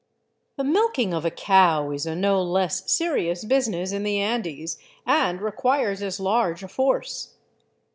[0.55, 5.39] The milking of a cow is a no less serious business in the Andes, and
[5.39, 7.35] requires as large a force.